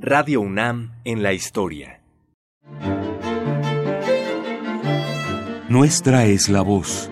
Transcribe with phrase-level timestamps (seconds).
[0.00, 2.00] Radio UNAM en la historia.
[5.68, 7.10] Nuestra es la voz.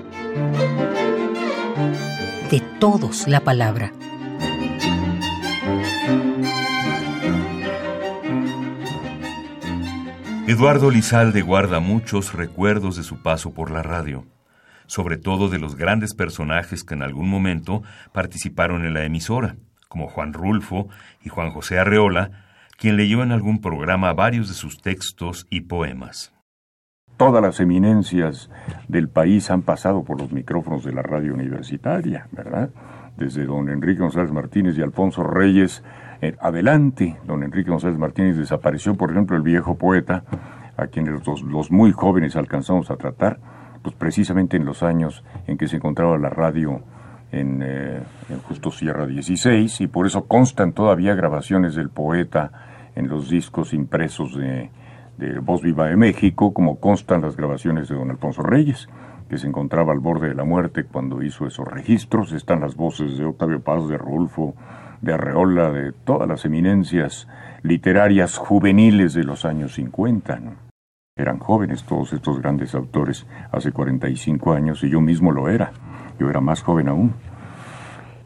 [2.49, 3.93] De todos la palabra.
[10.46, 14.24] Eduardo Lizalde guarda muchos recuerdos de su paso por la radio,
[14.87, 17.82] sobre todo de los grandes personajes que en algún momento
[18.12, 19.56] participaron en la emisora,
[19.88, 20.88] como Juan Rulfo
[21.24, 22.45] y Juan José Arreola,
[22.77, 26.32] quien leyó en algún programa varios de sus textos y poemas.
[27.16, 28.50] Todas las eminencias
[28.88, 32.70] del país han pasado por los micrófonos de la radio universitaria, ¿verdad?
[33.16, 35.83] Desde don Enrique González Martínez y Alfonso Reyes,
[36.20, 40.24] eh, adelante, don Enrique González Martínez desapareció, por ejemplo, el viejo poeta,
[40.77, 43.38] a quienes los, muy jóvenes alcanzamos a tratar,
[43.83, 46.83] pues precisamente en los años en que se encontraba la radio
[47.33, 53.09] en, eh, en, Justo Sierra 16 y por eso constan todavía grabaciones del poeta en
[53.09, 54.70] los discos impresos de,
[55.18, 58.89] de Voz Viva de México, como constan las grabaciones de don Alfonso Reyes,
[59.28, 62.33] que se encontraba al borde de la muerte cuando hizo esos registros.
[62.33, 64.55] Están las voces de Octavio Paz, de Rulfo,
[65.00, 67.28] de Arreola, de todas las eminencias
[67.62, 70.41] literarias juveniles de los años 50.
[71.17, 75.72] Eran jóvenes todos estos grandes autores hace 45 años y yo mismo lo era.
[76.19, 77.14] Yo era más joven aún.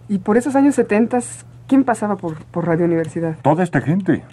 [0.08, 1.20] Y por esos años 70,
[1.68, 3.36] ¿quién pasaba por, por Radio Universidad?
[3.42, 4.24] Toda esta gente.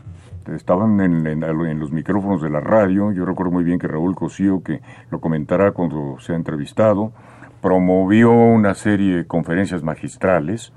[0.55, 3.11] Estaban en, los micrófonos de la radio.
[3.11, 4.81] Yo recuerdo muy bien que Raúl Cosío, que
[5.11, 7.11] lo comentará cuando se ha entrevistado,
[7.61, 10.73] promovió una serie de conferencias magistrales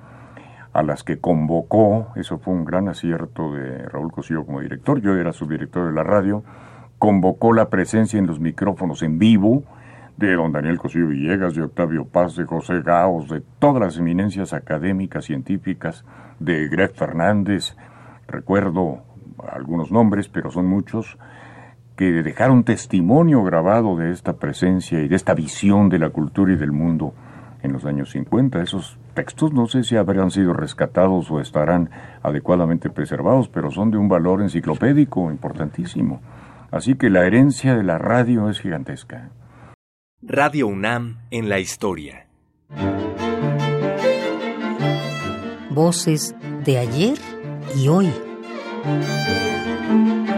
[0.73, 5.17] a las que convocó, eso fue un gran acierto de Raúl Cosío como director, yo
[5.17, 6.45] era subdirector de la radio,
[6.99, 9.65] convocó la presencia en los micrófonos en vivo
[10.17, 14.53] de don Daniel Cosío Villegas, de Octavio Paz, de José Gaos, de todas las eminencias
[14.53, 16.05] académicas, científicas,
[16.39, 17.77] de Greg Fernández,
[18.29, 19.03] recuerdo
[19.49, 21.19] algunos nombres, pero son muchos,
[21.97, 26.57] que dejaron testimonio grabado de esta presencia y de esta visión de la cultura y
[26.57, 27.15] del mundo
[27.63, 28.63] en los años 50.
[28.63, 31.91] Esos textos no sé si habrán sido rescatados o estarán
[32.23, 36.21] adecuadamente preservados, pero son de un valor enciclopédico importantísimo.
[36.71, 39.31] Así que la herencia de la radio es gigantesca.
[40.23, 42.27] Radio UNAM en la historia.
[45.71, 46.35] Voces
[46.65, 47.19] de ayer
[47.77, 48.30] y hoy.
[48.83, 50.30] Thank you.